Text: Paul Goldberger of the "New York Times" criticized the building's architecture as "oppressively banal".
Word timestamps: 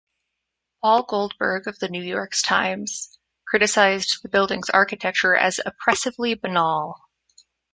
Paul 0.81 1.03
Goldberger 1.03 1.67
of 1.69 1.77
the 1.77 1.87
"New 1.87 2.01
York 2.03 2.33
Times" 2.43 3.19
criticized 3.45 4.23
the 4.23 4.29
building's 4.29 4.71
architecture 4.71 5.35
as 5.35 5.59
"oppressively 5.63 6.33
banal". 6.33 6.99